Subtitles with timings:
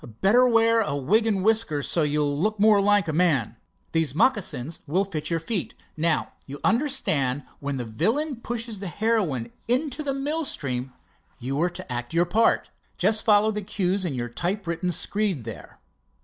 [0.21, 3.55] "Better wear a wig and whiskers, so you'll look more like a man.
[3.91, 5.75] These moccasins will fit your feet.
[5.95, 10.91] Now, you understand, when the villain pushes the heroine into the mill stream,
[11.37, 12.71] you are to act your part.
[12.97, 15.77] Just follow the cues in your typewritten screed there."